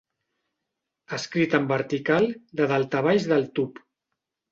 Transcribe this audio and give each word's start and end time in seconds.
Escrit 1.17 1.53
en 1.59 1.67
vertical, 1.71 2.25
de 2.61 2.67
dalt 2.73 2.97
a 3.01 3.03
baix 3.09 3.29
del 3.33 3.47
tub. 3.61 3.79